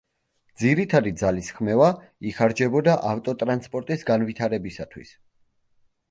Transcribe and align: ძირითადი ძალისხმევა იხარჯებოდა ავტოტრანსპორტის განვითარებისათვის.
ძირითადი 0.59 1.11
ძალისხმევა 1.17 1.89
იხარჯებოდა 2.29 2.95
ავტოტრანსპორტის 3.09 4.05
განვითარებისათვის. 4.11 5.13